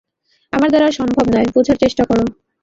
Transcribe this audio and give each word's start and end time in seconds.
আমার 0.53 0.69
দ্বারা 0.69 0.85
আর 0.89 0.97
সম্ভব 0.99 1.25
নয়, 1.33 1.47
বোঝার 1.55 1.77
চেষ্টা 1.83 2.03
করো। 2.05 2.23